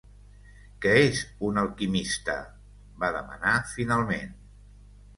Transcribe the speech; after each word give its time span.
"Què 0.85 0.93
és 1.01 1.21
un 1.51 1.59
alquimista?", 1.65 2.39
va 3.05 3.15
demanar 3.21 3.55
finalment. 3.77 4.39